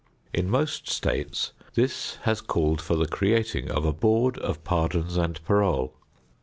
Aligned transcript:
In 0.33 0.49
most 0.49 0.89
states 0.89 1.51
this 1.75 2.15
has 2.23 2.41
called 2.41 2.81
for 2.81 2.95
the 2.95 3.07
creating 3.07 3.69
of 3.69 3.85
a 3.85 3.93
board 3.93 4.39
of 4.39 4.63
pardons 4.63 5.15
and 5.15 5.39
parole. 5.45 5.93